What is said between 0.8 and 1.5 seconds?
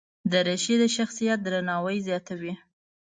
د شخصیت